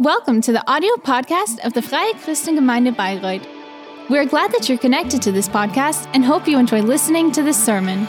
[0.00, 3.44] Welcome to the audio podcast of the Freie Christengemeinde Bayreuth.
[4.08, 7.42] We are glad that you're connected to this podcast and hope you enjoy listening to
[7.42, 8.06] this sermon.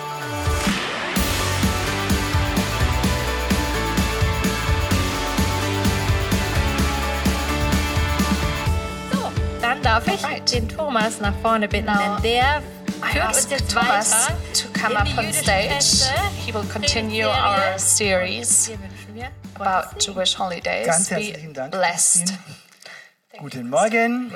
[9.11, 10.21] So, dann darf ich
[10.51, 12.61] den Thomas nach vorne bitten, denn der
[13.01, 16.07] I führt ask uns jetzt Thomas weiter to come up on stage.
[16.45, 19.99] He will continue our series Hier wünschen wir about.
[19.99, 20.87] Jewish holidays.
[20.87, 22.25] Ganz Be herzlichen Dank, blessed.
[22.27, 23.39] Christine.
[23.39, 24.33] Guten Morgen.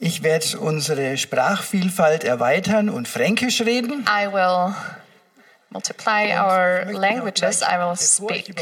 [0.00, 4.06] Ich werde unsere Sprachvielfalt erweitern und Fränkisch reden.
[4.06, 4.74] I will
[5.70, 7.62] multiply our languages.
[7.62, 8.54] I will speak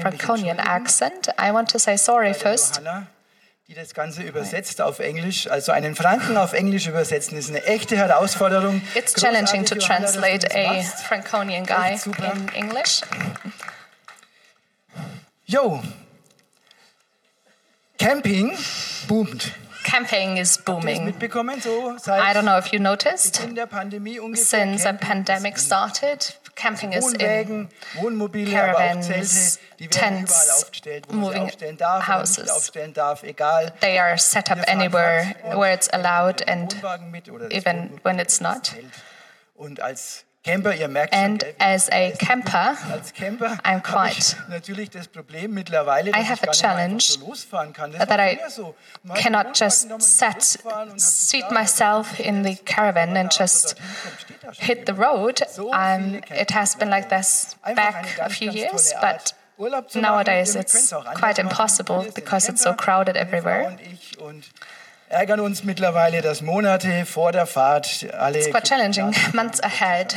[0.00, 1.28] Franconian accent.
[1.38, 2.80] I want to say sorry first.
[3.70, 5.46] Die das Ganze übersetzt auf Englisch.
[5.46, 8.82] Also einen Franken auf Englisch übersetzen ist eine echte Herausforderung.
[8.96, 10.82] It's challenging to translate a.
[10.82, 13.02] Franconian guy in English.
[15.46, 15.80] Jo,
[17.96, 18.58] Camping
[19.06, 19.52] boomt.
[19.84, 21.14] Camping is booming.
[21.22, 23.36] I don't know if you noticed.
[24.34, 31.40] Since the pandemic started, camping is in Wohnmobile, caravans, Zelte, tents, aufgestellt, wo man sie
[31.40, 32.70] moving houses.
[32.94, 33.72] darf, egal.
[33.80, 38.18] They are set up anywhere where it's allowed and Wohnwagen mit oder das even when
[38.18, 38.74] it's not.
[40.42, 40.56] Zelt.
[40.56, 42.76] Und als Camper, ihr merkt And as a camper,
[43.62, 47.34] I'm quite- natürlich das Problem mittlerweile, dass I have a challenge so
[47.72, 47.92] kann.
[47.92, 48.74] Das that I so.
[49.02, 53.32] Man hat den cannot just set, losfahren und hat seat myself in the caravan and
[53.38, 53.76] just
[54.58, 55.42] hit the road.
[55.58, 59.34] Um, it has been like this back a few years, but
[59.94, 63.76] nowadays it's quite impossible because it's so crowded everywhere.
[65.10, 69.12] Ärgern uns mittlerweile, dass Monate vor der Fahrt alle It's quite challenging.
[69.32, 70.14] Months ahead,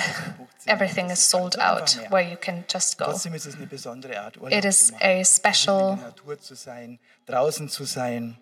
[0.68, 3.06] everything is sold out where you can just go.
[3.06, 7.70] Trotzdem ist es eine besondere Art, Urlaub It is a special Natur zu sein, draußen
[7.70, 8.38] zu sein.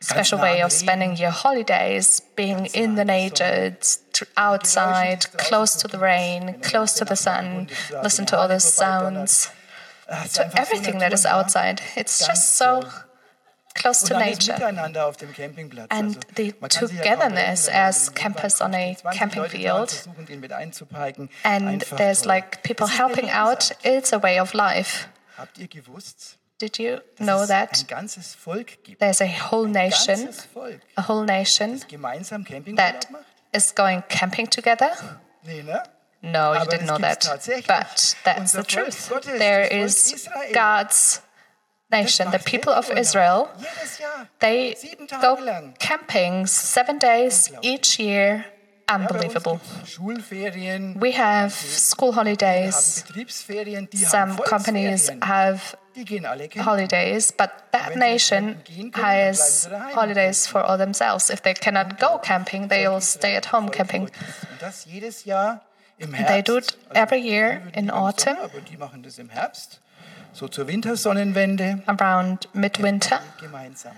[0.00, 3.76] special way of spending your holidays, being in the nature,
[4.12, 7.68] t- outside, close to the rain, close to the sun,
[8.02, 9.50] listen to all the sounds,
[10.08, 11.80] Ah, to everything that is outside.
[11.96, 12.82] It's just so.
[13.74, 14.52] Close to nature.
[14.54, 15.86] miteinander auf dem Campingplatz.
[15.90, 18.78] And the man kann sich ja kaum togetherness reden, wenn man as campers on a
[18.78, 20.02] kommt, stehen 20 camping Leute da und field.
[20.02, 21.30] versuchen, den mit einzuparken.
[21.42, 23.76] And there's like people Das ist eine helping out.
[23.82, 25.06] It's a way of life.
[25.38, 29.00] Habt ihr gewusst, Did you know that ein ganzes Volk gibt?
[29.00, 30.28] there's a whole nation,
[30.96, 31.80] a whole nation
[32.76, 33.08] that
[33.52, 34.90] is going camping together?
[36.24, 37.26] No, you didn't know that.
[37.66, 39.08] But that's the truth.
[39.38, 40.52] There is There das Volk is Israel.
[40.52, 41.22] God's
[41.92, 43.50] nation, the people of Israel,
[44.40, 44.74] they
[45.20, 45.36] go
[45.78, 48.46] camping seven days each year.
[48.88, 49.60] Unbelievable.
[51.04, 53.04] We have school holidays.
[53.94, 55.76] Some companies have
[56.58, 58.58] holidays, but that nation
[58.94, 61.30] has holidays for all themselves.
[61.30, 64.10] If they cannot go camping, they'll stay at home camping.
[65.98, 66.08] Gottes.
[66.08, 66.28] Und das jedes Jahr im Herbst.
[66.28, 68.36] They do it every year in autumn.
[68.36, 69.80] Sommer, aber die machen das im Herbst.
[70.34, 73.20] So zur Wintersonnenwende Around midwinter,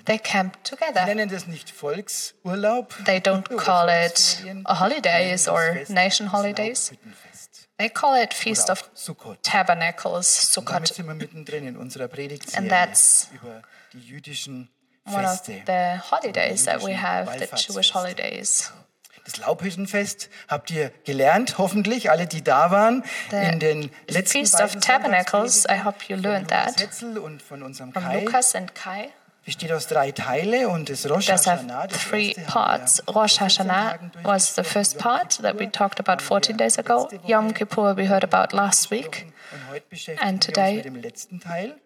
[0.04, 1.06] they camp together.
[1.06, 2.92] nennen das nicht Volksurlaub.
[3.04, 6.92] They don't call it holidays or nation holidays.
[7.78, 8.90] They call it Feast of.
[9.42, 10.88] Tabernacles, Sukkot.
[10.88, 13.62] sind wir mittendrin in unserer Predigtserie And that's über
[13.92, 14.70] die jüdischen
[15.06, 18.72] One of the holidays that we have, the Jewish holidays.
[19.24, 24.60] Das Laubhüttenfest habt ihr gelernt, hoffentlich, alle, die da waren, The in den letzten Feast
[24.60, 28.20] of Tabernacles, I hope you learned Lukas that und von unserem From Kai.
[28.20, 29.10] Lucas and Kai.
[29.44, 33.02] Besteht aus drei Teile und das Rosh Hashanah, das three parts.
[33.08, 37.08] Rosh 14 Hashanah was the first part that we talked about Kippur 14 days ago.
[37.26, 39.26] Yom Kippur we heard about last week.
[39.52, 40.82] Und And today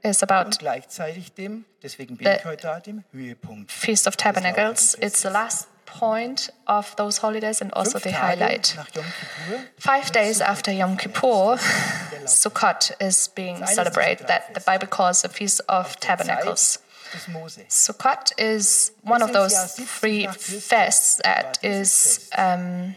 [0.03, 0.66] is about und the.
[3.66, 4.97] Feast of Tabernacles.
[5.00, 8.75] It's the last point of those holidays and also the highlight.
[8.76, 9.69] nach Yom Kippur.
[9.78, 11.56] Five days after Yom Kippur,
[12.26, 16.79] Sukkot is being celebrated, that the Bible calls the Feast of Tabernacles.
[17.69, 22.94] Sukkot is one of those three fests that is um,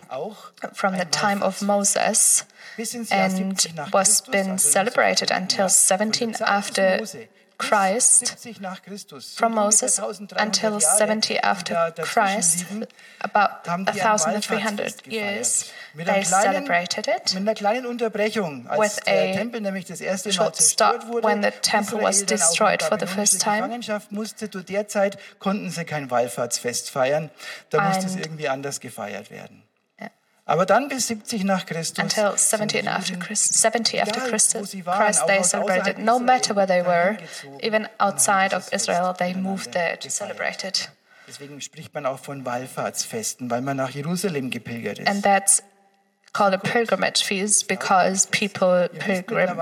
[0.73, 2.43] from the time of Moses
[2.77, 6.51] Bis ins Jahr and was been celebrated until weit, ja, von 17 der Zeit des
[6.51, 7.17] after
[7.61, 8.35] Christ,
[9.37, 9.99] from Moses
[10.35, 12.65] until 70 after Christ,
[13.21, 17.47] about 1300 years, they celebrated it with
[20.27, 23.81] a short stop when the temple was destroyed for the first time.
[25.39, 27.29] konnten sie kein Wallfahrtsfest feiern,
[27.69, 29.63] da musste es irgendwie anders gefeiert werden.
[30.45, 35.27] Aber dann bis 70 nach Christus Until sind 70 after, Christ, 70 after Christus, Christ,
[35.27, 35.99] they celebrated.
[35.99, 39.97] No matter where they were, even gezogen und haben outside of Israel, they moved there
[39.99, 40.89] to celebrate it.
[41.27, 45.07] Deswegen spricht man auch von Wallfahrtsfesten, weil man nach Jerusalem gepilgert ist.
[45.07, 45.63] And that's
[46.33, 49.57] called a pilgrimage feast because people pilgrim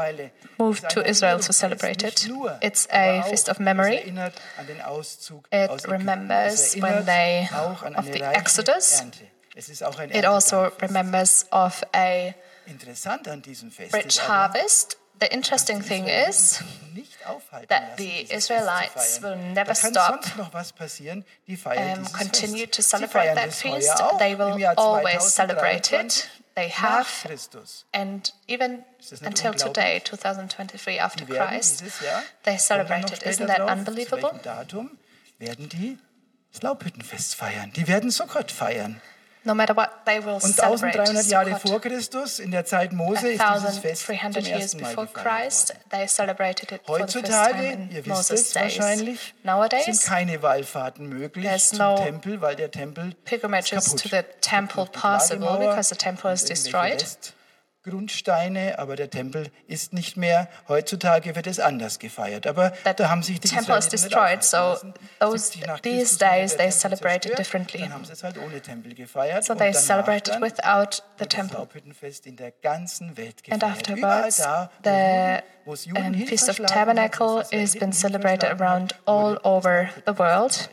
[0.57, 2.29] moved to Israel to celebrate it.
[2.61, 3.97] It's a feast of memory.
[3.97, 7.49] erinnert an den Auszug It remembers when they-
[7.95, 9.03] of the Exodus.
[9.49, 9.59] Ernte.
[9.59, 12.33] Es ist auch ein It also remembers of a
[12.65, 14.97] Interessant an diesem Fest rich harvest.
[15.19, 16.63] The interesting thing is
[17.67, 21.25] that the Israelites will never stop, sonst noch was passieren.
[21.47, 24.01] Die feiern um, continue to celebrate that feast.
[24.17, 26.29] They will always celebrate it.
[26.55, 27.07] They have,
[27.93, 33.13] and even Ist das nicht until today, 2023, after Christ, they kommt dann noch celebrate
[33.13, 33.23] it.
[33.23, 34.21] Isn't that unbelievable?
[34.21, 34.97] Zu welchem Datum
[35.37, 35.97] werden die
[36.51, 37.71] das Laubhüttenfest feiern?
[37.73, 39.01] Die werden Sukkot feiern.
[39.45, 43.29] No matter what, they will Und celebrate 1300 Jahre vor Christus, in der Zeit Mose,
[43.31, 45.73] ist dieses Fest zum 1300 years ersten Mal Christ,
[46.87, 52.69] Heutzutage, ihr wisst es wahrscheinlich, sind Nowadays, keine Wallfahrten möglich zum no Tempel, weil der
[52.69, 54.01] Tempel ist kaputt.
[54.01, 57.05] to the temple possible because the temple is destroyed.
[57.83, 60.47] Westgrundsteine, aber der Tempel ist nicht mehr.
[60.67, 62.45] Heutzutage wird es anders gefeiert.
[62.47, 64.75] Aber That da haben sich die temple is destroyed, so
[65.19, 67.81] those- 70 nach these days they Tempel celebrate it differently.
[67.81, 69.45] Dann haben sie es halt ohne Tempel gefeiert.
[69.45, 71.67] So und they celebrated dann without the temple.
[72.25, 73.89] In der ganzen Welt And gefeiert.
[73.97, 74.69] Überall afterwards, da,
[75.65, 80.69] wo the wo um, Feast of Tabernacle has been celebrated around all over the world,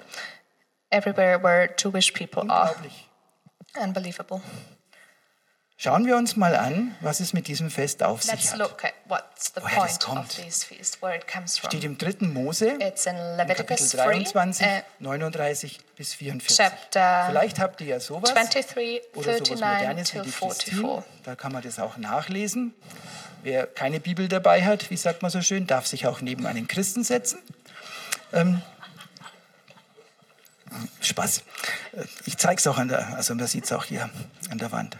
[0.90, 2.74] everywhere where Jewish people are.
[3.80, 4.40] Unbelievable.
[5.78, 8.58] Schauen wir uns mal an, was es mit diesem Fest auf sich Let's hat.
[8.58, 10.36] look at what's the Woher point of kommt.
[10.36, 11.68] these feasts, where it comes from.
[11.68, 12.26] Steht im 3.
[12.28, 16.56] Mose, It's in in Kapitel 3, 23, uh, 39 bis 44.
[16.56, 20.76] chapter Vielleicht habt ihr ja sowas 23, oder sowas 39 Modernes wie die Christine.
[20.80, 21.24] 44.
[21.24, 22.74] Da kann man das auch nachlesen.
[23.42, 26.68] Wer keine Bibel dabei hat, wie sagt man so schön, darf sich auch neben einen
[26.68, 27.38] Christen setzen.
[28.32, 28.62] Ähm,
[31.02, 31.42] Spaß.
[32.24, 34.08] Ich zeige es auch an der, also man sieht es auch hier
[34.50, 34.96] an der Wand.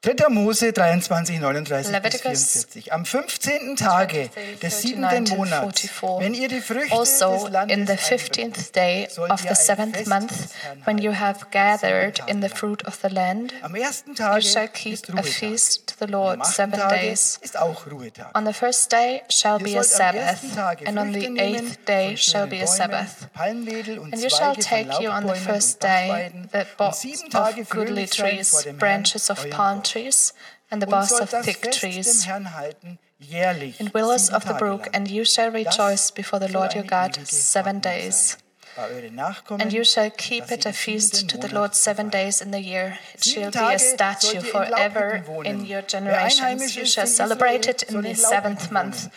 [0.00, 0.28] 3.
[0.28, 2.92] Mose 23, 39 Leviticus bis 44.
[2.92, 3.74] Am 15.
[3.74, 6.20] Tage 23, des 39 siebenten Monats, 44.
[6.24, 9.60] wenn ihr die Früchte Also, des Landes in the einbringt, 15th day of ihr the
[9.60, 14.10] seventh month, des when you have gathered in the fruit of the land, Am ersten
[14.10, 17.40] you Tage shall keep a feast to the Lord seven days.
[17.42, 18.30] ist auch Ruhetag.
[18.38, 20.44] On the first day shall be a Sabbath,
[20.86, 23.26] and on the eighth day shall be a Sabbath.
[23.34, 28.64] And you shall take you on the first day the boughs Tage of goodly trees,
[28.78, 29.82] branches of palm.
[29.90, 30.32] Trees,
[30.70, 35.08] and the boughs of thick trees, Herrn halten, jährlich, and willows of the brook, and
[35.08, 38.36] you shall rejoice before the Lord your God seven days.
[38.78, 38.88] Sein.
[38.88, 42.40] Bei euren Nachkommen, And you shall keep it a feast to the Lord seven days
[42.40, 42.98] in the year.
[43.14, 46.76] It shall be a Tage statute sollt ihr in forever in your generations.
[46.76, 49.08] You shall celebrate it in the seventh month.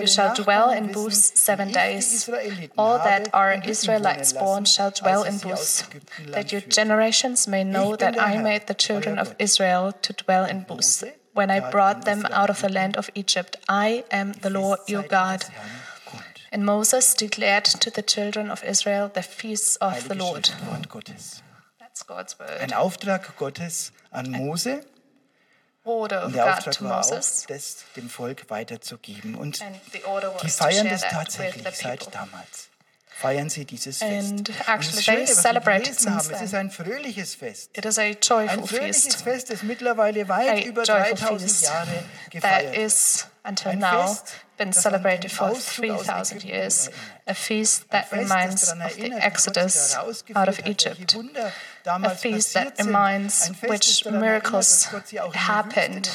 [0.00, 2.28] You shall dwell in booths seven days.
[2.76, 7.46] All that are Israelites born shall dwell in ich sie aus booths, that your generations
[7.46, 11.04] may know that I made the children of Israel to dwell in booths.
[11.32, 15.02] When I brought them out of the land of Egypt, I am the Lord your
[15.02, 15.44] God.
[16.50, 20.52] And Moses declared to the children of Israel the feasts of the Lord.
[20.70, 21.42] Wort Gottes.
[21.78, 22.60] That's God's word.
[22.60, 24.80] Ein Auftrag Gottes an Mose
[25.84, 27.44] Order of und der God Auftrag to war auch, Moses.
[27.48, 29.34] das dem Volk weiterzugeben.
[29.36, 32.14] Und And the order die was to feiern share das that with tatsächlich the seit
[32.14, 32.68] damals.
[33.08, 34.30] Feiern sie dieses Fest.
[34.30, 37.70] And Und actually das they Schöne, was wir gelesen haben, es ist ein fröhliches Fest.
[37.78, 39.22] It is a Ein joyful fröhliches feast.
[39.22, 42.76] Fest, das mittlerweile weit A über joyful 3000 feast Jahre that gefeiert wird.
[42.86, 46.90] is until Ein now Fest, been das an den celebrated for 3000 years.
[47.26, 49.96] A feast that reminds of the erinnert, wie Gott sie Exodus
[50.34, 51.16] out of Egypt.
[51.86, 55.40] A feast that reminds which das daran erinnert, miracles dass Gott sie auch in der
[55.40, 56.10] Wüste happened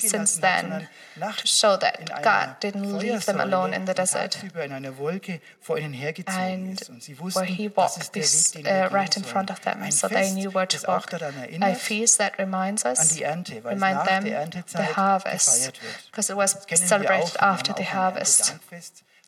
[0.00, 0.88] since then
[1.18, 4.32] to show that God didn't leave them alone in the desert.
[4.34, 6.90] tagsüber in einer Wolke vor ihnen hergezogen and ist.
[6.90, 9.50] Und sie where he walked ist der bes- Weg, den wir uh, right in front
[9.50, 11.12] of them, so they knew where to walk.
[11.12, 15.72] A feast that reminds us, an die Ernte, weil es remind them the harvest,
[16.10, 18.56] because it was Das kennen wir celebrated after the harvest.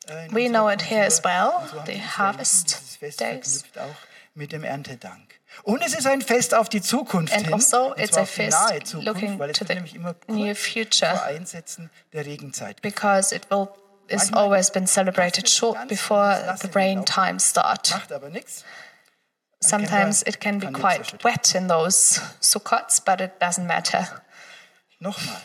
[0.07, 3.63] Äh, We know it here as well, Und so haben the harvest days.
[4.33, 5.35] mit dem Erntedank.
[5.63, 8.83] Und es ist ein Fest auf die Zukunft And hin, also it's a feast nahe
[8.83, 11.11] Zukunft, looking weil es to wird the nämlich immer near future.
[11.11, 13.67] vor Einsetzen der Regenzeit because it will
[14.07, 17.91] is always been celebrated short before the rain times start.
[17.91, 18.63] Macht aber nichts.
[19.61, 24.07] Sometimes it can be quite wet in those sukkots, but it doesn't matter.
[24.99, 25.41] Nochmal,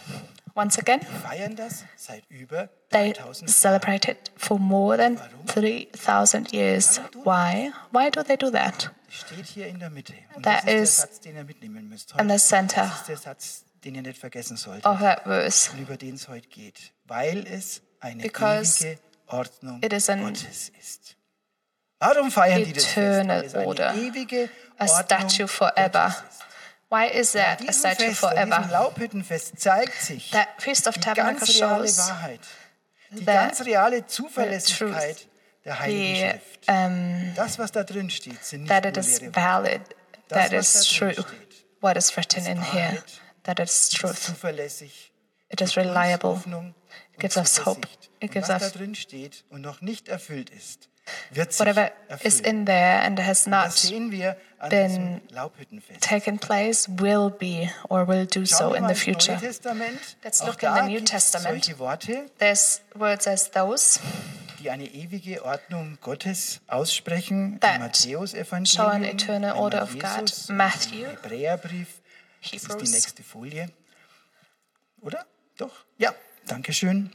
[0.56, 3.48] Once again, wir feiern das seit über they 3000 Jahren.
[3.48, 5.18] celebrate it for more than
[5.48, 7.00] 3,000 years.
[7.24, 7.72] Why?
[7.90, 8.90] Why do they do that?
[9.08, 10.14] Die steht hier in der Mitte.
[10.34, 13.00] Und That das ist der is Satz, den ihr mitnehmen müsst in the center Das
[13.00, 14.86] ist der Satz, den ihr nicht vergessen solltet.
[14.86, 15.72] of that verse.
[15.72, 16.92] Und über den es heute geht.
[17.06, 21.16] Weil es eine Because ewige Ordnung it is an Gottes ist.
[21.98, 22.96] Warum feiern die das Fest?
[22.98, 23.94] eternal Weil es eine order,
[24.78, 26.14] A statue forever.
[26.14, 26.44] Gottes ist.
[26.94, 28.68] Why is that a statue diesem forever?
[28.70, 32.40] Laubhüttenfest zeigt sich That Feast of die Tabernacles ganz reale shows Wahrheit,
[33.10, 35.26] die ganz reale Zuverlässigkeit
[35.64, 36.68] der Heiligen the, Schrift.
[36.68, 39.80] um, Das, was da drin steht, sind nicht that it is valid,
[40.28, 41.26] Das, that is true, steht,
[41.80, 43.02] what is written in here,
[43.44, 44.20] that it is truth.
[44.22, 45.10] zuverlässig.
[45.50, 46.30] It is reliable.
[46.30, 46.74] Hoffnung
[47.12, 47.86] und gives us hope.
[48.20, 50.93] It gives was us- da drin steht und noch nicht erfüllt ist, wird sich
[51.58, 51.90] Whatever
[52.22, 53.74] is in there and has not
[54.70, 55.20] been
[56.00, 59.38] taken place will be or will do so in the future.
[60.24, 61.68] Let's look in the New Testament.
[62.38, 64.00] There's words as those
[64.64, 67.60] die eine ewige Ordnung Gottes aussprechen.
[67.60, 70.32] That Im Matthäus-Evangelium, eternal order of God.
[70.48, 72.00] Matthew, Hebräerbrief.
[72.42, 72.92] Das ist die Hebrews.
[72.92, 73.68] nächste Folie.
[75.00, 75.24] Oder?
[75.56, 75.84] Doch?
[75.98, 76.14] Ja,
[76.46, 77.10] danke schön.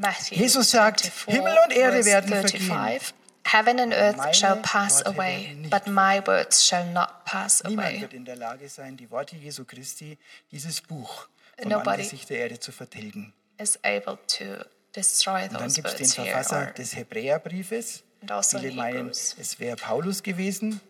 [0.00, 3.14] Matthew Jesus sagt, 24, Himmel und Erde werden 35.
[3.44, 7.88] Heaven and earth Meine shall pass Worte away, but my words shall not pass Niemand
[7.88, 8.00] away.
[8.02, 10.18] wird in der Lage sein, die Worte Jesu Christi,
[10.52, 11.28] dieses Buch
[11.58, 13.32] vom Nobody Angesicht der Erde zu vertilgen.
[13.58, 14.64] Is able to
[14.94, 16.24] destroy Und dann those gibt es den.
[16.24, 18.04] Verfasser des Hebräerbriefes.
[18.28, 20.80] Also Viele in meinen, es wäre Paulus gewesen.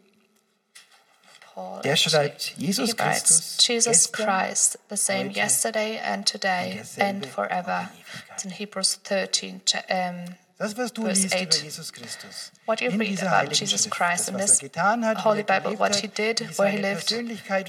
[1.61, 7.91] Paul Der schreibt, Jesus he writes, Jesus Christ, the same yesterday and today and forever.
[7.93, 9.61] in It's in Hebrews 13.
[9.67, 11.63] cha- Um, Das, was du Verse liest über eight.
[11.63, 15.25] Jesus Christus, what you in read dieser about Jesus Schrift, Christ in this er hat,
[15.25, 17.11] Holy er Bible, what he did, where he lived,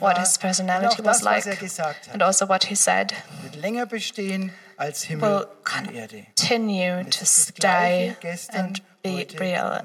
[0.02, 4.52] what his personality was like, er gesagt and also what he said, wird länger bestehen
[4.76, 8.16] als Himmel will continue to stay
[8.50, 9.82] and be real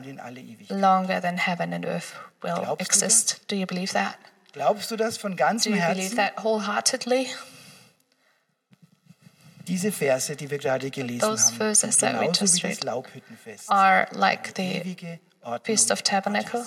[0.69, 3.03] longer than heaven and earth will Glaubst du das?
[3.03, 3.41] exist.
[3.51, 4.17] Do you believe that?
[4.53, 6.17] Glaubst du das von Do ganzem you believe Herzen?
[6.17, 7.29] that wholeheartedly?
[9.69, 12.81] Diese Verse, die wir gerade gelesen Those haben, verses sind that we just wie das
[12.85, 13.69] read.
[13.69, 14.97] Are like the
[15.65, 16.65] Feast of Tabernacle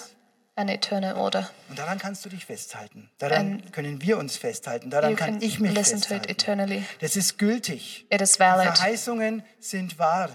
[0.57, 1.49] and eternal order.
[1.69, 3.09] Und daran kannst du dich festhalten.
[3.17, 4.89] Daran And können wir uns festhalten.
[4.89, 6.29] Daran You kann ich mich listen to it festhalten.
[6.29, 6.83] eternally.
[6.99, 8.05] Das ist gültig.
[8.11, 8.75] It is Die.
[8.75, 10.29] Verheißungen sind wahr.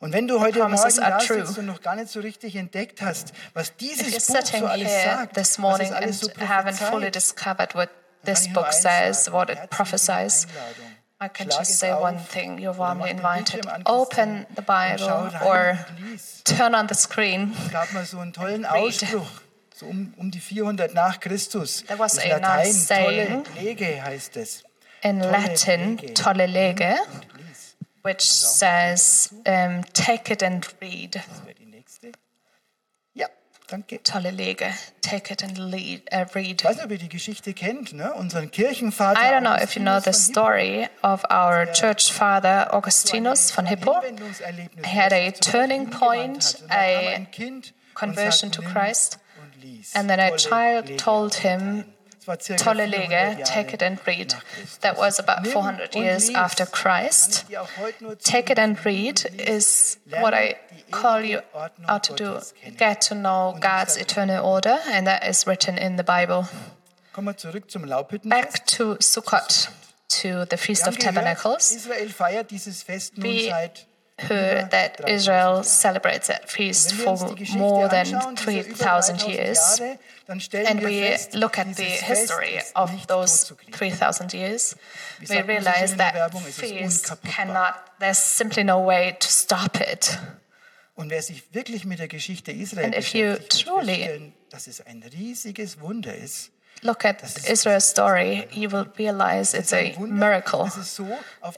[0.00, 3.34] Und wenn du heute Morgen da sitzt und noch gar nicht so richtig entdeckt hast,
[3.52, 6.72] was If dieses Buch so alles sagt, this was morning es alles so and haven't
[6.78, 7.88] fully prophezeit, discovered what
[8.24, 10.46] this kann ich nur book says, sagen, what it prophesies.
[11.22, 12.58] I can just say one thing.
[12.58, 13.66] You're warmly invited.
[13.84, 15.78] Open the Bible or
[16.44, 17.54] turn on the screen.
[17.66, 18.82] Es gab mal so einen tollen read.
[18.82, 19.28] Ausspruch,
[19.76, 21.84] so um, um die 400 nach Christus.
[21.86, 23.44] There was a nice tolle saying.
[23.60, 24.62] Lege heißt es.
[25.02, 26.14] In Latin, Lege.
[26.14, 27.39] tolle lege, Und lies.
[28.02, 31.16] Which says, um, take it and read.
[31.16, 32.12] Das wäre die nächste.
[33.14, 33.26] Ja,
[33.68, 34.02] danke.
[34.02, 36.60] Tolle lege, take it and lead, uh, read.
[36.60, 38.12] Ich weiß nicht, ob ihr die Geschichte kennt, ne?
[38.14, 39.20] unseren Kirchenvater.
[39.20, 44.00] I don't know if you know the story of our church father Augustinus von Hippo.
[44.02, 46.62] He had a turning point, hingewandt hat.
[46.62, 49.18] Und da kam a ein Kind und conversion to Christ.
[49.94, 51.99] And then a child told him, Das war circa
[52.58, 54.34] Tolle Lege, take it and read.
[54.82, 57.46] That was about 400 years after Christ.
[57.48, 60.56] dir auch heute nur Take it and read is what I
[60.90, 61.40] call you
[61.86, 62.40] out to do.
[62.76, 64.30] Get to know God's ist da drin.
[64.30, 66.46] eternal order, and that is written in the Bible.
[67.12, 68.28] Kommen wir zurück zum Laubhüttenfest.
[68.30, 69.70] Back to Sukkot,
[70.08, 71.72] to the Feast of Tabernacles.
[71.72, 73.52] Israel feiert dieses Fest nun We
[74.28, 78.76] heard that Israel celebrates that feast for uns die Geschichte more than anschauen, diese über
[78.76, 84.32] 3,000 3000 years, Jahre, dann stellen and we look at the history of those 3,000
[84.32, 84.76] years,
[85.20, 88.84] we sagt man so schön realize that Werbung, es ist feast cannot, there's simply no
[88.86, 90.18] way to stop it.
[90.94, 94.32] Und wer sich wirklich mit der Geschichte Israel And if you truly-
[96.82, 100.70] Look at Israel's story, you will realize it's a miracle.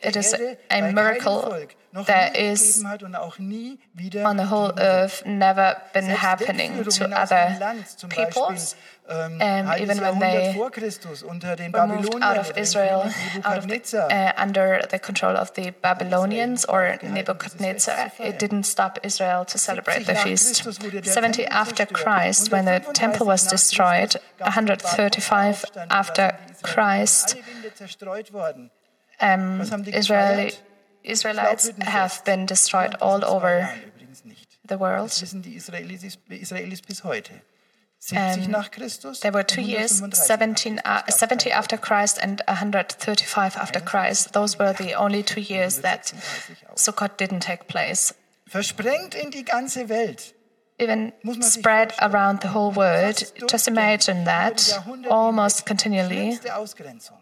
[0.02, 0.35] It is
[0.71, 1.57] a miracle
[1.93, 7.76] that is on the whole earth never been happening to other
[8.09, 8.75] peoples.
[9.09, 9.41] Um,
[9.81, 10.71] even when they vor
[11.29, 13.11] unter den were moved out of Israel
[13.43, 17.95] out of the, uh, under the control of the Babylonians or Nebuchadnezzar.
[17.95, 18.33] dieses Fest zu feiern.
[18.33, 20.63] It didn't stop Israel to celebrate the feast.
[20.63, 21.87] Christus wurde der 70 after.
[21.87, 26.53] Christ, when the temple was destroyed, Christus gab es den 135 after da sind die
[26.53, 28.71] Israeliten Christ, Alle Winde zerstreut worden.
[29.21, 30.53] um, Was haben die Israeli.
[31.03, 34.59] Israelites have been destroyed all over Jahren übrigens nicht.
[34.69, 35.11] the world.
[38.03, 38.43] Wissen die Israelis, Israelis bis heute.
[38.43, 39.21] 70 nach Christus.
[39.21, 44.33] There were two years, 135 17, uh, 70 after Christ and 135 after Christ.
[44.33, 46.13] Those were the only two years that
[46.75, 48.15] Sukkot didn't take place.
[48.49, 50.35] Versprengt in die ganze Welt.
[50.79, 53.25] even Muss man sich spread around the whole world.
[53.49, 56.39] Just imagine that almost continually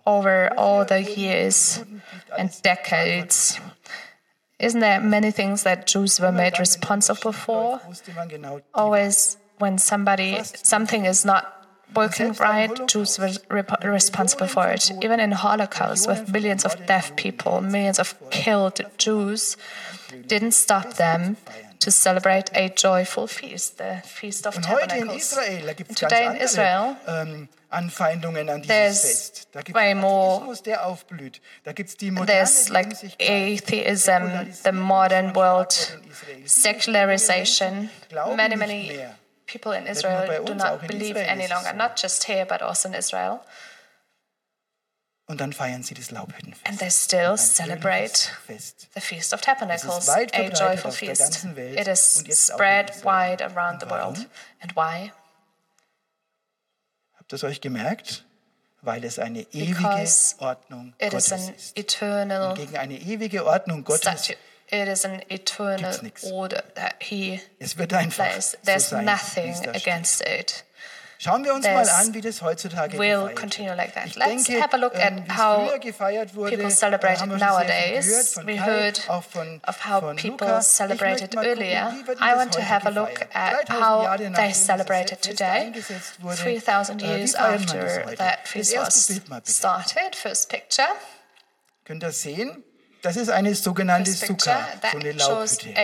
[0.07, 1.85] over all the years
[2.39, 3.61] and decades.
[4.59, 7.81] Isn't there many things that Jews were made responsible for?
[7.89, 10.41] Wusste man genau, die Always, when somebody
[10.75, 11.45] something is not
[11.95, 14.91] working right, Jews were rep- responsible for it.
[15.03, 19.57] Even in Holocaust, with millions of deaf people, millions of killed Jews,
[20.27, 21.37] didn't stop them
[21.81, 25.17] to celebrate a joyful feast, the Feast of Tabernacles.
[25.33, 29.49] Israel, And today in Israel, ähm, Anfeindungen an dieses there's Fest.
[29.53, 31.41] Da gibt way more- Atheismus, der aufblüht.
[31.65, 34.23] Da gibt es die moderne there's like atheism,
[34.65, 36.37] the modern world, Staat in Israel.
[36.37, 37.91] Viele secularization.
[38.37, 38.91] Many, many.
[39.51, 41.77] People in Israel do not believe Israel any longer, so.
[41.77, 43.41] not just here, but also in Israel.
[45.27, 46.67] Und dann feiern sie das Laubhüttenfest.
[46.67, 51.45] And they still celebrate the Feast of Tabernacles, a joyful feast.
[51.57, 54.17] It is und spread wide around the Und warum?
[54.17, 54.27] world.
[54.61, 55.13] And why?
[57.17, 58.25] Habt ihr es euch gemerkt?
[58.83, 61.77] Weil es eine ewige Because Ordnung Gottes ist.
[61.77, 64.39] eternal Gegen eine ewige Ordnung Gottes, statute.
[64.73, 65.95] It is an eternal
[66.33, 68.53] order that He es wird einfach plays.
[68.53, 69.83] so There's sein, nothing es da steht.
[69.87, 70.65] against it.
[71.23, 74.07] Schauen wir uns mal There's- an, wie das heutzutage will continue like that.
[74.07, 75.67] Ich Let's denke, have a look ähm, at ähm, es how
[76.35, 78.37] wurde, people äh, celebrate it wir schon sehr viel nowadays.
[78.47, 78.99] We heard
[79.31, 80.63] von, of how von people Luca.
[80.63, 81.93] Celebrated mal earlier.
[82.23, 85.71] I want to have a look at how they celebrated today,
[86.23, 90.17] 3,000 äh, years after that feast was mal started.
[90.17, 90.89] First picture.
[91.85, 92.65] Könnt ihr sehen?
[93.03, 94.13] Das ist eine sogenannte.
[94.13, 95.75] Sukkah, so eine Laubhütte.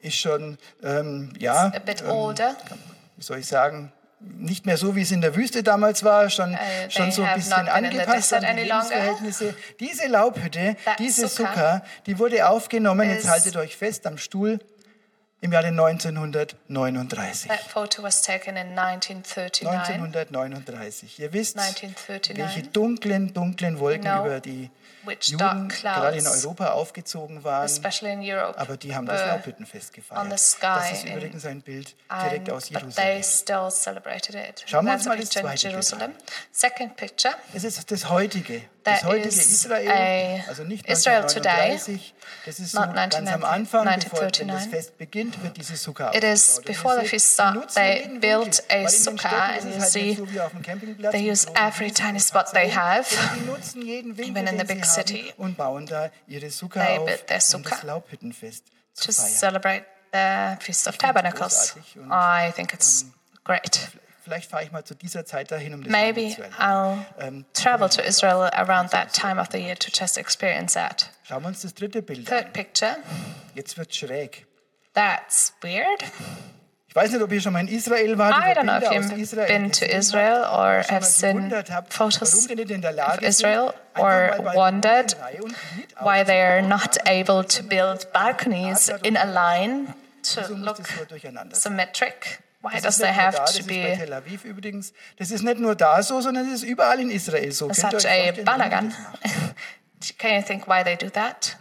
[0.00, 2.08] Ist schon, ähm, ja, a bit ähm,
[3.16, 6.52] wie soll ich sagen, nicht mehr so, wie es in der Wüste damals war, schon,
[6.52, 6.56] Uh,
[6.88, 8.62] schon so ein bisschen angepasst an die.
[8.62, 9.54] Lebensverhältnisse.
[9.80, 14.60] Diese Laubhütte, That diese Sukkah, die wurde aufgenommen, jetzt haltet euch fest, am Stuhl
[15.40, 17.48] im Jahre 1939.
[17.48, 19.66] That photo was taken in 1939.
[19.68, 21.18] 1939.
[21.20, 22.36] Ihr wisst, 1939.
[22.36, 24.70] welche dunklen, dunklen Wolken You know über die
[25.10, 27.64] Juden dark gerade in clouds, Europa aufgezogen waren.
[27.64, 30.20] especially in Europe, Aber die haben das were Laubhüttenfest gefeiert.
[30.22, 33.22] on the sky das ist in- übrigens ein Bild direkt Um, aus but they Jerusalem.
[33.22, 34.64] still celebrated it.
[34.66, 36.12] Schauen wir That's uns a mal das picture in zweite Bild Jerusalem.
[36.52, 37.34] Second picture.
[37.54, 42.14] Es ist das heutige, That das heutige is Israel, a- also nicht Israel today, 1939.
[42.46, 44.70] Das ist so not ganz am Anfang, bevor wenn das 1939.
[44.70, 46.58] Fest beginnt, wird diese Sukkah It is aufgebaut.
[46.58, 48.78] Und before ihr the seht, feast die start, nutzen they jeden built Winkel, a weil
[48.78, 50.62] in den sukkah Städten and ist es you halt see nicht so wie auf dem
[50.62, 53.44] Campingplatz they mit use großen every Wiesen tiny und spot they Parzeln, have, sondern die
[53.50, 55.32] nutzen jeden Winkel, even in the den big sie city.
[55.36, 58.64] und bauen da ihre Sukkah They built their um sukkah das Laubhüttenfest
[59.02, 61.76] to celebrate the Feast of Tabernacles.
[62.10, 63.06] I think it's
[63.44, 63.88] great.
[64.24, 66.42] Vielleicht fahre ich mal zu dieser Zeit dahin, um das Maybe zu.
[66.60, 71.10] I'll Ähm, travel to Israel around that time of the year to just experience that.
[71.26, 72.96] Schauen wir uns das dritte Bild Third picture.
[73.54, 74.46] Jetzt wird schräg.
[74.92, 76.04] That's weird.
[76.88, 78.34] Ich weiß nicht, ob ihr schon mal in Israel wart.
[78.34, 81.50] I don't know if you've Israel been to Israel or have seen
[81.90, 85.24] photos warum die nicht in der Lage of Israel or einfach mal bei wondered einer
[85.24, 90.54] Reihe und Glied why they are not able to build balconies in a line to
[90.54, 91.72] look das so durcheinander sein?
[91.72, 92.40] symmetric.
[92.62, 94.92] Why does they have to das ist bei be Tel Aviv übrigens.
[95.18, 97.70] Das ist nicht nur da so, sondern es ist überall in Israel so.
[97.72, 98.94] Such a vorstellen, warum die balagan?
[100.18, 101.56] Can you think why they do that?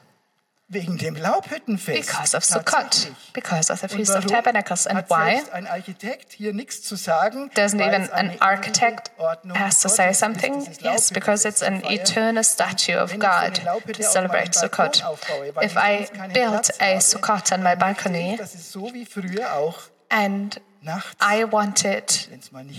[0.70, 2.08] Wegen dem Laubhüttenfest.
[2.08, 4.86] Because of Sukkot, because of the Feast of Tabernacles.
[4.86, 5.36] And why?
[5.36, 6.54] selbst ein Architekt hier
[6.84, 7.50] zu sagen?
[7.56, 9.12] Doesn't even an architect
[9.54, 10.68] has to say something?
[10.82, 15.04] Yes, because it's an eternal statue of Wenn ich so eine God to celebrate Sukkot.
[15.62, 19.06] If I built a Sukkot on my dann möchte ich, balcony dass es so wie
[19.06, 20.60] früher auch and
[21.22, 22.70] I wanted wenn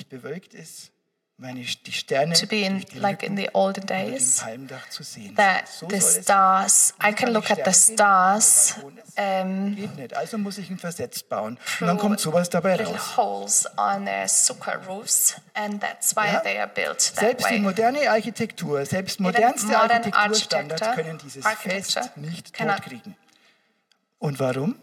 [1.38, 3.37] es mal nicht bewölkt ist, meine, die Sterne to be in durch die like in
[3.37, 5.79] Lücken the olden über dem days Palmdach zu sehen that sind.
[5.79, 8.74] So the soll es stars I kann can ich look at the Sterne sehen, stars
[8.85, 9.18] wenn der Balkon ist.
[9.18, 11.59] um, Geht nicht, also muss ich ihn versetzt bauen.
[11.81, 13.16] Und dann through kommt sowas dabei little raus.
[13.16, 16.40] holes on their sukkah roofs and that's why Ja.
[16.40, 17.59] they are built that Selbst die way.
[17.61, 23.16] moderne Architektur, selbst modernste modern Architekturstandards architecture- können dieses architecture Fest nicht cannot- totkriegen.
[24.18, 24.74] Und warum?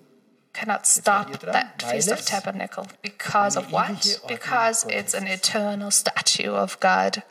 [0.55, 4.21] Cannot stop that Feast of Tabernacle because of what?
[4.27, 7.21] Because it's an eternal statue of God.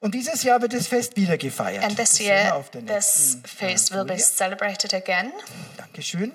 [0.00, 1.82] Und dieses Jahr wird das Fest wieder gefeiert.
[1.82, 5.32] And this year, this feast will be celebrated again,
[5.76, 6.32] Dankeschön.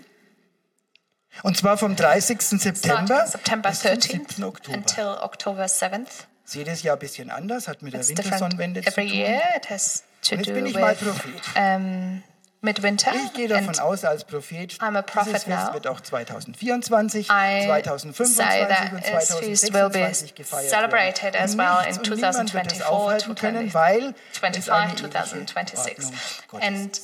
[1.44, 2.42] Und zwar vom 30.
[2.42, 4.44] starting September September bis zum 13th 7.
[4.44, 4.78] Oktober.
[4.78, 6.26] until October 7th.
[6.44, 9.18] Ist jedes Jahr ein bisschen anders, hat mit der Wintersonnenwende zu every tun.
[9.18, 9.42] year.
[9.56, 11.32] It has to do bin ich mal with Prophet.
[11.56, 12.24] um,
[12.62, 13.12] midwinter.
[13.26, 15.74] Ich gehe davon aus als Prophet, I'm a prophet now.
[15.74, 21.34] wird auch 2024, I 2025 say that und this feast will be 2026 gefeiert celebrated
[21.34, 21.44] werden.
[21.44, 26.06] as well in und niemand wird 2024, aufhalten können, weil 25, ewige 2026.
[26.06, 26.20] Ordnung
[26.50, 27.02] Gottes And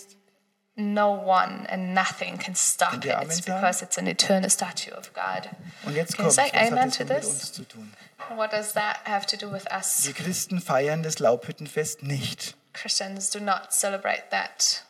[0.75, 3.05] no one and nothing can stop it.
[3.23, 5.49] It's because it's an eternal statue of God.
[5.85, 7.25] Und jetzt Can you kommt, say amen to this?
[7.25, 7.91] uns zu tun?
[8.35, 10.01] What does that have to do with us?
[10.03, 12.55] Die Christen feiern das Laubhüttenfest nicht.
[12.73, 14.83] Christians do not celebrate that.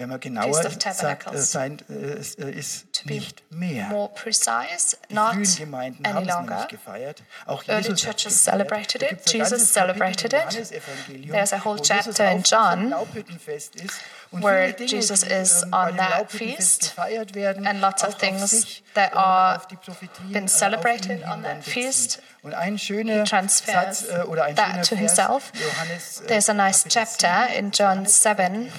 [0.00, 0.86] Wenn man genauer sagt,
[1.30, 3.84] äh, sein, äh, es, äh, ist be nicht mehr.
[3.88, 6.50] More precise, Die not frühen Gemeinden any haben es longer.
[6.52, 7.22] nämlich gefeiert.
[7.44, 8.68] Auch Early Jesus churches gefeiert.
[8.70, 9.30] celebrated it.
[9.30, 11.30] Jesus ganzes Kapitel im celebrated it.
[11.30, 16.30] There's a whole chapter in John Laubhüttenfest ist und where Jesus is ähm, on that
[16.32, 21.62] feast and lots of things that are auf die Prophetien, been äh, celebrated on that
[21.62, 22.22] feast.
[22.42, 25.52] Und ein schöner transfers Satz äh, oder ein that schöner to Vers, himself.
[25.52, 28.72] Johannes, äh, There's a nice chapter 7, in John 7,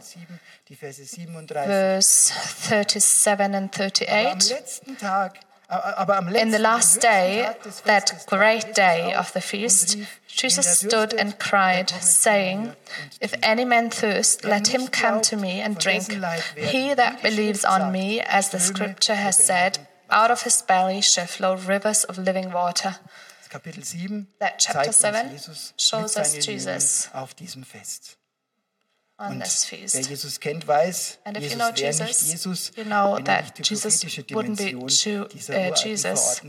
[0.00, 0.41] 7, die
[0.80, 1.66] Verse 37.
[1.66, 4.50] verse 37 and Aber am 38.
[4.50, 7.46] letzten Tag, äh, aber am In the last day,
[7.84, 12.72] that great day of the feast, Jesus stood and cried, saying,
[13.20, 16.10] If any man thirst, let him come to me and drink.
[16.56, 21.26] He that believes on me, as the scripture has said, out of his belly shall
[21.26, 22.96] flow rivers of living water.
[23.40, 27.10] Das Kapitel 7 That chapter zeigt uns 7 Jesus shows us Jesus
[29.30, 30.08] On this wer feast.
[30.08, 33.58] Jesus kennt, weiß, And if you Jesus know wäre nicht Jesus, Jesus, you know that
[33.68, 34.72] Jesus wouldn't be
[35.32, 36.42] dieser uh, Jesus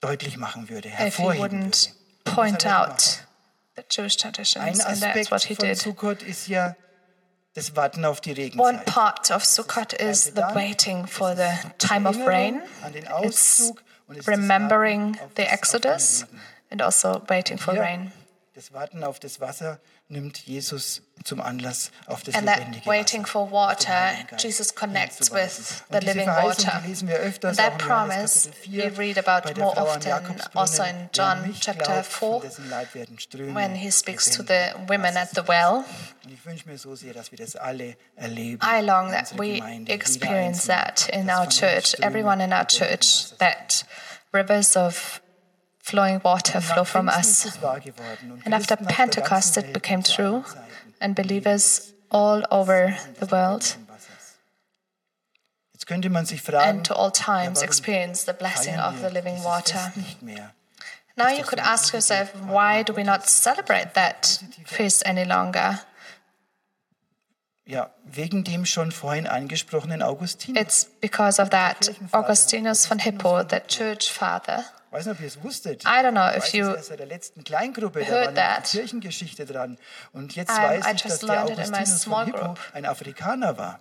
[0.00, 1.88] deutlich machen würde, If he hervorheben wouldn't
[2.24, 2.34] würde.
[2.36, 3.24] point er out
[3.76, 5.78] the Jewish Ein traditions, and that's what he von did.
[5.78, 6.76] Sukkot ist ja
[7.54, 8.84] das Warten auf die One Regenzeit.
[8.86, 12.62] part of Sukkot is the waiting for the time of rain.
[13.22, 13.72] It's
[14.26, 16.26] remembering the Exodus
[16.70, 18.12] and also waiting for rain.
[18.54, 23.50] Das Warten auf das Wasser nimmt Jesus zum Anlass auf das And that waiting for
[23.50, 26.82] water, Jesus connects with the living water.
[26.82, 30.12] die lesen wir öfters And that auch in Johannes promise we read about more often
[30.54, 35.16] also in John chapter 4, dessen Leib werden Ströme when he speaks to the women
[35.16, 35.84] at the well.
[36.24, 38.60] Und ich wünsche mir so sehr, dass wir das alle erleben.
[38.62, 43.86] I long that we experience that in our church, everyone in our church, that
[44.32, 45.22] rivers of
[45.84, 47.44] flowing water flow from us.
[47.44, 48.32] ist es wahr geworden.
[48.32, 50.42] Und And after Christen auf der ganzen Pentecost, it became true,
[51.00, 54.38] and believers all over the world Wassers.
[55.74, 59.42] Jetzt könnte man sich fragen, and to all times experience the blessing of the living
[59.44, 59.78] water.
[59.78, 60.54] Fest nicht mehr.
[61.16, 65.80] Now you could ask yourself, why do we not celebrate that feast any longer?
[67.66, 70.60] Ja, wegen dem schon vorhin angesprochenen Augustinus.
[70.60, 74.64] It's because of that Augustinus von Hippo, the church father.
[74.94, 75.82] Ich weiß nicht, ob ihr es wusstet.
[75.82, 78.78] I don't know ich if weiß you es seit der letzten Kleingruppe, da war die
[78.78, 79.76] Kirchengeschichte dran.
[80.12, 82.24] Und jetzt Um, weiß I ich, just dass der learned it in my Augustinus small
[82.24, 82.58] von Hippo group.
[82.74, 83.80] ein Afrikaner war.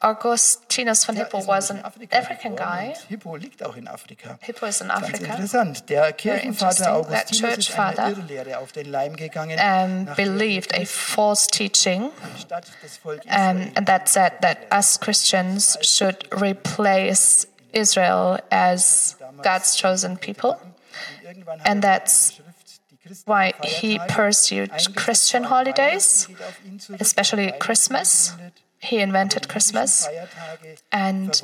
[0.00, 2.92] Augustinus von Hippo ist was an Afrika African guy.
[3.08, 4.36] Hippo liegt auch in Afrika.
[4.42, 5.24] Hippo is in Ganz Africa.
[5.32, 5.88] interessant.
[5.88, 6.32] Der interesting.
[6.32, 11.46] Kirchenvater Augustinus church ist einer father, Irrlehre auf den Leim gegangen, Um, believed a false
[11.46, 12.10] teaching,
[13.30, 20.60] um, that said that us Christians should replace Israel as God's chosen people.
[21.64, 22.40] And that's
[23.24, 26.28] Why he pursued Christian holidays,
[27.00, 28.32] especially Christmas.
[28.78, 30.08] He invented Christmas
[30.90, 31.40] and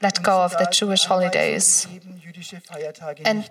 [0.00, 1.86] let go of the Jewish holidays.
[1.86, 3.44] gegeben, jüdische Feiertage And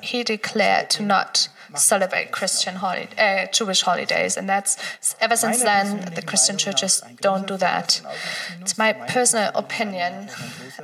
[0.00, 4.76] he declared to not celebrate Christian holi- uh, Jewish holidays, and that's
[5.20, 8.02] ever since then the Christian churches don't do that.
[8.60, 10.28] It's my personal opinion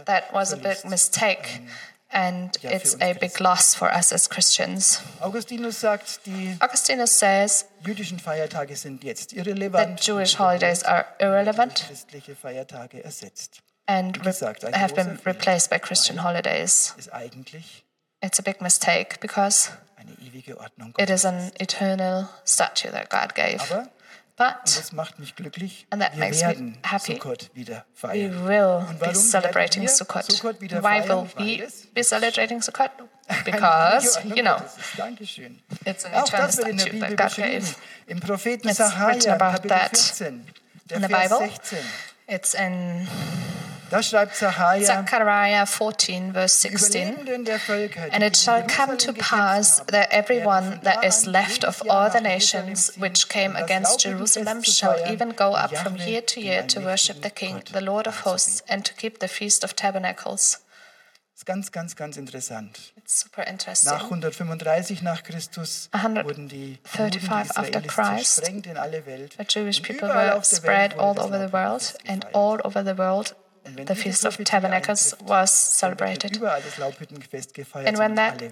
[0.05, 1.62] that was a big mistake,
[2.12, 5.01] and it's a big loss for us as Christians.
[5.20, 6.20] Augustinus sagt,
[6.61, 13.62] Augustinus says jüdischen Feiertage sind jetzt that Jewish holidays are irrelevant christliche Feiertage ersetzt.
[13.90, 14.16] And
[14.72, 16.94] have been replaced by Christian holidays.
[18.22, 23.61] It's a big mistake because eine ewige Ordnung it an eternal statue that God gave.
[24.37, 27.20] But das macht mich glücklich, And that makes me happy.
[28.03, 30.42] We will be celebrating Sukkot.
[30.83, 32.90] Why will we be celebrating Sukkot?
[33.44, 34.98] Because, you know, Gottes ist.
[34.98, 35.59] Dankeschön.
[35.85, 37.76] it's an eternal das wird in der statue that God gave.
[38.07, 40.46] It's written about that 14,
[40.88, 41.38] der in the Bible.
[41.38, 41.79] 16.
[42.26, 43.07] It's in
[43.90, 47.03] Da schreibt Zechariah 14, verse 16.
[47.03, 51.64] Überlebenden der Völker, die And it shall come to pass that everyone that is left
[51.64, 56.40] of all the nations which came against Jerusalem shall even go up from year to
[56.40, 59.74] year to worship the King, the Lord of hosts, and to keep the Feast of
[59.74, 60.59] Tabernacles.
[61.46, 62.92] Ganz, ganz, ganz interessant.
[62.96, 63.90] It's super interesting.
[63.90, 69.37] Nach 135 nach Christus 135 wurden die Juden Israelis Christ, in alle Welt.
[69.38, 73.94] The Jewish people were spread all over the world, and all over the world the
[73.94, 76.42] Feast of Tabernacles was celebrated.
[77.87, 78.42] And when that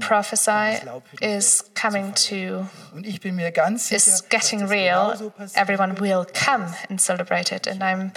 [0.00, 0.88] prophecy
[1.20, 7.66] is coming to, is getting real, everyone will come and celebrate it.
[7.66, 8.12] And I'm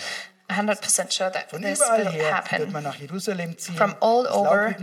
[0.50, 2.72] 100% sure that this will happen.
[3.76, 4.76] From all over,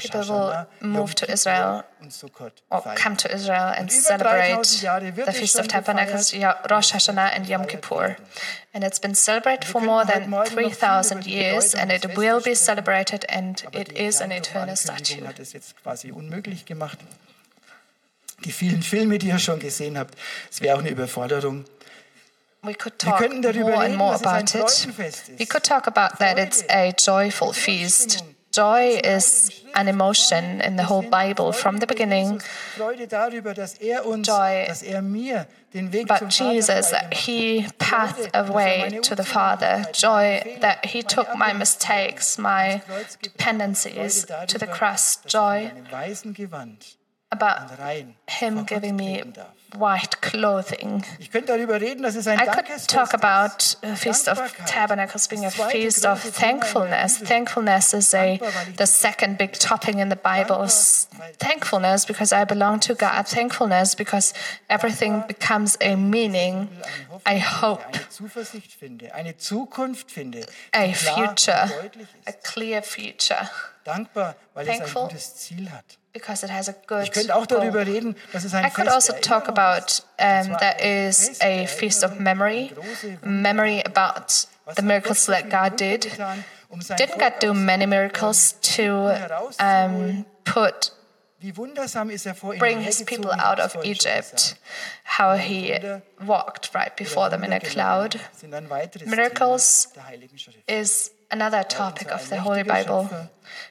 [0.00, 1.84] people will move to Israel
[2.70, 4.66] or come to Israel and celebrate
[5.24, 6.34] the Feast of Tabernacles,
[6.70, 8.16] Rosh Hashanah, and Yom Kippur.
[8.74, 13.64] And it's been celebrated for more than 3,000 years, and it will be celebrated, and
[13.72, 15.22] it is an eternal statue.
[18.44, 20.14] Die vielen Filme, die ihr schon gesehen habt,
[20.50, 21.64] es wäre auch eine Überforderung.
[22.66, 24.86] We could talk more and more about it.
[25.38, 28.24] We could talk about that it's a joyful feast.
[28.52, 32.40] Joy is an emotion in the whole Bible from the beginning.
[32.78, 32.94] Joy
[36.08, 39.84] about Jesus, that He passed away to the Father.
[39.92, 42.82] Joy that He took my mistakes, my
[43.20, 45.16] dependencies to the cross.
[45.26, 45.72] Joy
[47.30, 47.78] about
[48.28, 49.22] Him giving me
[49.74, 51.04] white clothing.
[51.34, 57.18] I could talk about a Feast of Tabernacles being a feast of thankfulness.
[57.18, 58.38] Thankfulness is a
[58.76, 60.66] the second big topic in the Bible.
[61.38, 63.26] Thankfulness because I belong to God.
[63.26, 64.32] Thankfulness because
[64.68, 66.68] everything becomes a meaning,
[67.26, 67.96] a hope,
[70.74, 71.64] a future,
[72.26, 73.50] a clear future.
[74.54, 75.10] Thankful
[76.16, 78.88] because it has a good ich könnte auch darüber reden, dass es ein I could
[78.88, 82.72] also talk about um, that is a feast of memory,
[83.22, 86.10] memory about the miracles that God did.
[86.96, 89.14] Didn't God do many miracles to
[89.60, 90.90] um, put
[92.58, 94.56] bring his people out of Egypt,
[95.04, 95.78] how he
[96.24, 98.20] walked right before them in a cloud.
[99.06, 99.88] Miracles
[100.66, 103.10] is another topic of the Holy Bible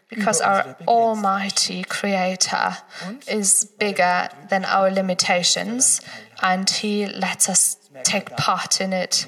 [0.10, 2.78] because our Almighty Creator
[3.28, 6.02] is bigger than our limitations
[6.42, 9.28] and He lets us take part in it.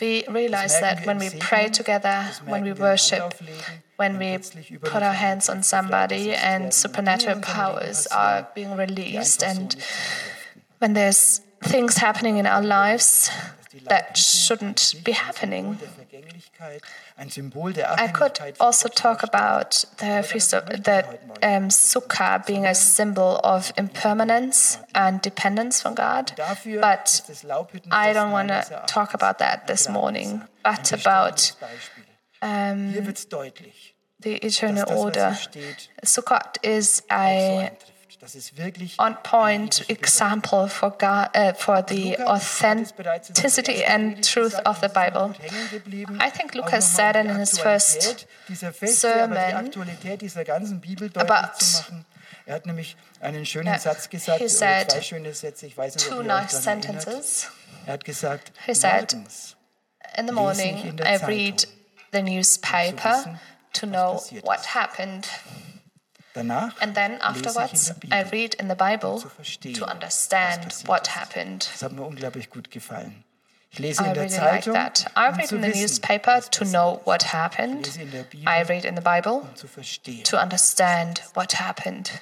[0.00, 3.34] We realize that when we pray together, when we worship,
[3.96, 4.38] when we
[4.82, 9.76] put our hands on somebody and supernatural powers are being released, and
[10.78, 13.30] when there's things happening in our lives
[13.88, 15.78] that shouldn't be happening.
[17.18, 23.72] I could also talk about the feast of the um, Sukkah being a symbol of
[23.76, 26.32] impermanence and dependence from God,
[26.80, 27.22] but
[27.90, 31.52] I don't want to talk about that this morning, but about
[32.42, 32.92] um,
[34.20, 35.36] the eternal order.
[36.04, 37.70] Sukkot is a
[38.98, 45.34] on point example for, God, uh, for the authenticity and truth of the Bible.
[46.20, 48.26] I think Lucas said in his first
[48.84, 49.72] sermon
[51.16, 51.82] about
[52.46, 56.08] Er hat nämlich einen schönen Satz gesagt, he said zwei schöne Sätze, ich weiß nicht,
[56.08, 57.44] two ob ihr nice euch daran sentences.
[57.44, 57.86] erinnert.
[57.86, 59.14] Er hat gesagt, He said,
[60.16, 61.68] In the morning, I read
[62.12, 63.38] the um zu newspaper
[63.72, 65.28] to know what happened.
[66.34, 71.68] And then afterwards, I read in the Bible um to understand what happened.
[71.72, 73.24] Das hat mir unglaublich gut gefallen.
[73.72, 75.06] Ich lese I really like that.
[75.16, 77.86] I um read in the newspaper to know what happened.
[77.86, 82.20] Ich lese in der Bibel, I read in the Bible um to understand what happened.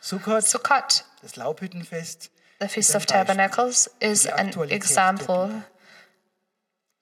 [0.00, 2.30] Sukkot, Sukkot, das Laubhüttenfest,
[2.60, 5.62] the Feast of Tabernacles, is an example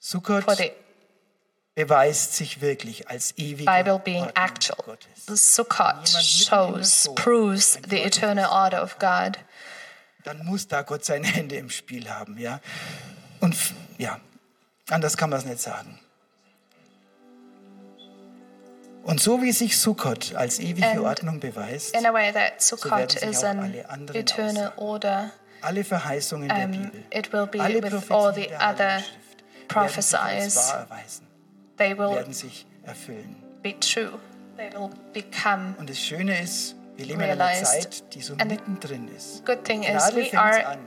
[0.00, 0.72] for the
[1.74, 4.84] beweist sich wirklich als ewige Bible being Ordnung actual.
[4.84, 5.26] Gottes.
[5.26, 9.38] The Sukkot shows, proves the eternal order of God.
[10.24, 12.60] Dann muss da Gott seine Hände im Spiel haben, ja.
[13.40, 13.56] Und
[13.98, 14.20] ja,
[14.88, 15.98] anders kann man es nicht sagen.
[19.02, 23.12] Und so wie sich Sukkot als ewige And Ordnung beweist, In a way that Sukkot
[23.12, 23.74] sich is an
[24.12, 24.78] eternal Aussagen.
[24.78, 25.30] order,
[25.60, 29.02] alle Verheißungen der um, Bibel, it will be alle with all the der other
[29.74, 31.31] Heiligen
[31.82, 33.36] They will werden sich erfüllen.
[33.62, 34.18] be true.
[34.56, 35.74] They will become.
[35.78, 37.92] Und das Schöne ist, wir leben in einer Realized.
[37.94, 39.44] Zeit, die so And the mittendrin ist.
[39.44, 40.78] Good thing is we are an.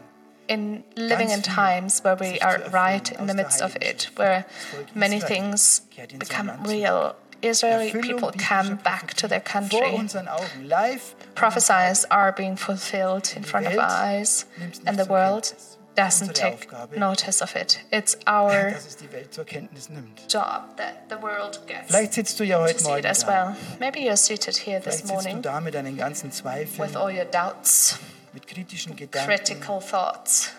[0.48, 4.46] in living in times where we are right in the midst of it, where
[4.94, 7.16] many things kehrt in sein become real.
[7.42, 9.94] Israeli people come back to their country.
[9.94, 11.16] unseren Augen, live.
[11.36, 14.46] Prophecies are being fulfilled in front of our eyes,
[14.86, 15.54] and the world.
[15.96, 17.80] Doesn't take Aufgabe, notice of it.
[17.92, 20.22] It's our Dass es die Welt zur Kenntnis nimmt.
[20.32, 23.56] job that the world gets Vielleicht sitzt du ja to heute see it as well.
[23.80, 27.98] Maybe you're seated here this morning da mit deinen ganzen with all your doubts,
[28.34, 29.30] mit kritischen Gedanken.
[29.30, 30.52] critical thoughts.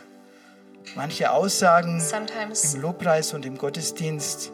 [0.95, 4.53] Manche Aussagen Sometimes im Lobpreis und im Gottesdienst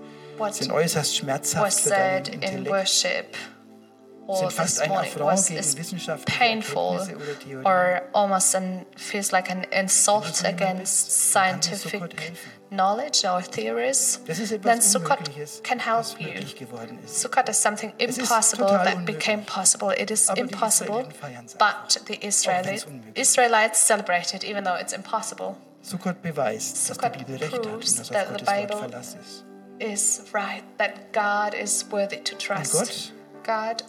[0.51, 3.37] sind äußerst schmerzhaft für deinen said Intellekt, worship
[4.27, 7.01] or this morning was gegen is wissenschaftliche painful
[7.65, 11.77] or almost an, feels like an insult Wenn du jemand against bist, dann kann dir
[11.77, 12.33] Sukkot scientific
[12.71, 14.21] knowledge or theories,
[14.63, 16.29] then Sukkot can help you.
[16.29, 17.21] möglich geworden ist.
[17.21, 19.91] Sukkot is something impossible that became possible.
[19.91, 21.05] It is impossible,
[21.59, 23.37] but the Israeli, wenn's unmöglich ist.
[23.37, 25.57] Israelites celebrate it even though it's impossible.
[25.83, 28.89] Sukkot beweist, Sukkot die Bibel recht hat und proves that the Bible
[29.79, 33.13] Is right that God is worthy to trust.
[33.43, 33.83] God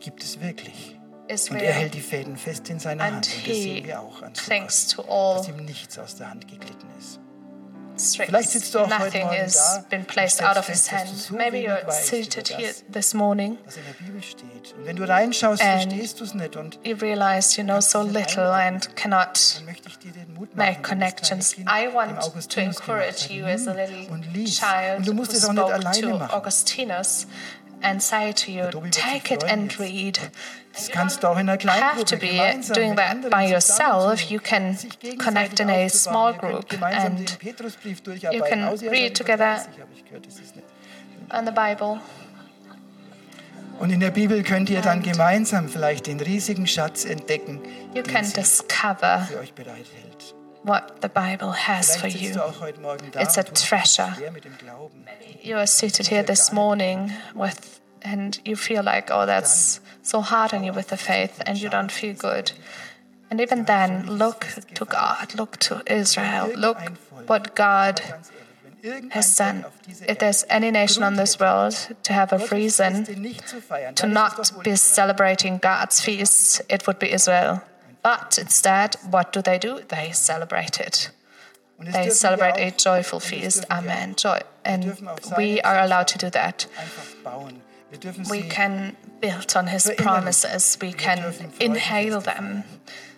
[0.00, 0.98] Gibt es wirklich.
[1.28, 3.26] is Und er hält die Fäden fest in seiner And Hand.
[3.26, 6.48] Und das he sehen wir auch an thanks all dass ihm nichts aus der Hand
[6.48, 7.20] geglitten ist.
[8.16, 11.08] Vielleicht sitzt du auch heute Nothing Morgen has da been placed out of his hand.
[11.08, 13.58] so Maybe you're seated über here das, this morning.
[13.64, 14.74] was in der Bibel steht.
[14.76, 16.56] Und wenn du reinschaust, verstehst du es nicht.
[16.56, 21.54] Und You realize you know so little and cannot make das connections.
[21.58, 25.62] I want to encourage you as a little child Und du musst es auch nicht
[25.62, 26.30] alleine machen.
[26.34, 27.26] Augustinus
[27.82, 29.80] and say to you, Tobi wird sich take it freuen and jetzt.
[29.80, 30.20] read.
[30.72, 33.30] Das kannst du auch in einer have to Kleingruppe be gemeinsam doing mit that anderen
[33.30, 34.20] by yourself.
[34.20, 35.90] zusammenzunehmen, You can sich gegenseitig connect in a aufzubauen.
[35.90, 38.46] small Ihr könnt group gemeinsam and den Petrusbrief you durcharbeiten.
[38.48, 40.66] can Außer ihr read seid über together 30, habe ich gehört, das ist nicht.
[41.32, 42.00] on the Bible.
[43.78, 47.60] Und in der Bibel könnt ihr dann gemeinsam vielleicht den riesigen Schatz entdecken,
[47.94, 50.09] You den can sie discover für euch bereithält.
[50.62, 52.34] What the Bible has for you.
[52.34, 54.14] du auch heute Morgen da It's a und tust dich treasure.
[54.16, 55.06] schwer mit dem Glauben.
[55.42, 60.52] You are seated here this morning with, and you feel like, oh, that's so hard
[60.52, 62.52] on you with the faith, and you don't feel good.
[63.30, 66.78] And even then, look to God, look to Israel, look
[67.26, 69.64] what God Ganz ehrlich, wenn irgendein has done.
[70.08, 73.94] If there's any nation on this world to have a reason Gottesfeste nicht zu feiern,
[73.94, 77.62] to dann ist es not be celebrating God's feasts, it would be Israel.
[78.02, 79.80] But instead, what do they do?
[79.88, 81.12] They celebrate it.
[81.78, 83.64] They celebrate a joyful feast.
[83.70, 84.14] Amen.
[84.16, 84.40] Joy.
[84.64, 86.68] And dürfen auf seine we are allowed to do that.
[86.78, 87.60] Einfach bauen.
[87.90, 90.78] Wir dürfen We can build on His promises.
[90.80, 92.64] We can inhale them.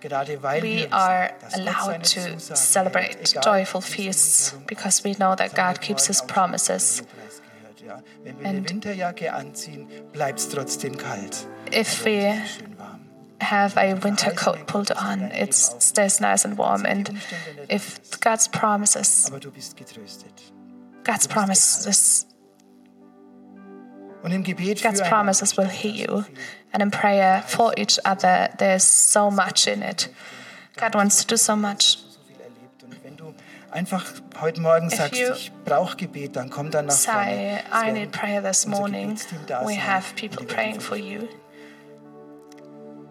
[0.00, 5.14] Gerade weil wir We are allowed to celebrate joyful wie es uns feasts because we
[5.14, 7.00] know that Das haben wir God keeps His promises.
[7.00, 8.02] im Lobpreis gehört, ja.
[8.24, 11.46] Wenn wir And- eine Winterjacke anziehen, bleibt es trotzdem kalt.
[11.72, 12.40] If we.
[13.42, 16.84] Have a winter coat pulled on, it stays nice and warm.
[16.86, 17.10] And
[17.68, 20.32] if God's promises, Aber du bist getröstet.
[21.04, 22.26] God's promises,
[24.22, 26.24] Und im Gebet God's promises will heal you.
[26.72, 30.08] And in prayer for each other, there's so much in it.
[30.76, 31.98] God wants to do so much.
[31.98, 32.82] so viel erlebt.
[32.84, 33.34] Und wenn du
[33.70, 34.04] einfach
[34.40, 37.62] heute Morgen If sagst, ich brauche Gebet, dann komm dann nach Say, vorne.
[37.70, 39.18] Es I need prayer this morning.
[39.64, 41.28] We have people praying for you.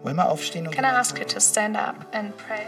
[0.02, 2.66] Wollen wir aufstehen und Can I ask you to stand up and pray?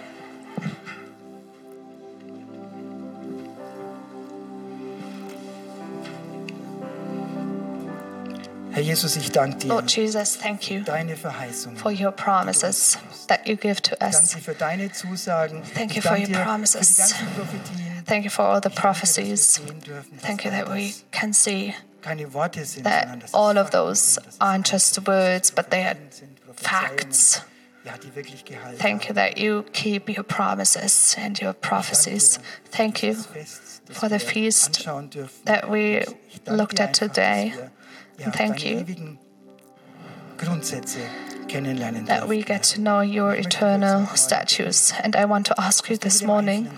[8.73, 9.69] Herr Jesus, ich danke dir.
[9.69, 11.77] Lord Jesus, thank you Deine Verheißung.
[11.77, 14.35] for your promises that you give to Ich danke us.
[14.35, 15.63] für deine Zusagen.
[15.75, 17.15] Thank you for your dir für die promises.
[18.07, 19.55] Thank you for all the Ich danke dir, dass wir prophecies.
[19.55, 23.31] sehen dürfen, dass Thank you that we can see keine Worte sind, that sondern dass
[23.31, 25.95] es all of those sind, dass es aren't just words, but they are
[26.69, 27.43] facts.
[27.85, 32.41] Ja, die wirklich gehalten Thank you that you keep your promises and your prophecies.
[32.71, 34.89] Thank you Das Fest, das for the feast
[35.45, 36.03] that we
[36.47, 37.51] looked at today.
[37.51, 37.71] dass wir,
[38.19, 39.19] ja, And thank you ewigen
[40.39, 40.99] Grundsätze
[41.47, 44.95] kennenlernen that we get to know your eternal statutes.
[45.03, 46.69] And I want to ask you this morning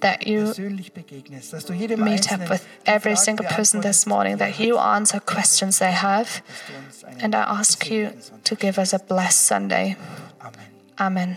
[0.00, 3.16] Einzelnen, der hier ist, that you persönlich begegnest, dass du jedem meet up with every
[3.16, 6.42] single person this morning, that you answer questions they have.
[6.46, 8.10] dass du uns einen And I ask you
[8.44, 9.96] to give us a blessed Sunday.
[10.98, 11.36] Amen.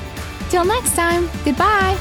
[0.49, 1.99] Till next time, goodbye!